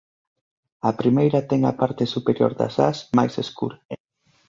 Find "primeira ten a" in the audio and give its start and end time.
1.01-1.73